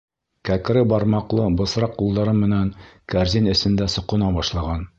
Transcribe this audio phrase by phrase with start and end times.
[0.47, 2.71] Кәкре бармаҡлы бысраҡ ҡулдары менән
[3.15, 4.87] кәрзин эсендә соҡона башлаған.